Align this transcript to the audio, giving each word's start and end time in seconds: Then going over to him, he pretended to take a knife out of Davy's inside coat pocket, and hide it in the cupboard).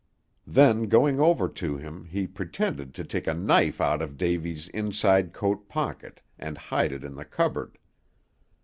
Then 0.47 0.87
going 0.87 1.19
over 1.19 1.47
to 1.47 1.77
him, 1.77 2.05
he 2.05 2.25
pretended 2.25 2.95
to 2.95 3.03
take 3.03 3.27
a 3.27 3.35
knife 3.35 3.79
out 3.79 4.01
of 4.01 4.17
Davy's 4.17 4.67
inside 4.69 5.31
coat 5.31 5.69
pocket, 5.69 6.21
and 6.39 6.57
hide 6.57 6.91
it 6.91 7.03
in 7.03 7.13
the 7.13 7.23
cupboard). 7.23 7.77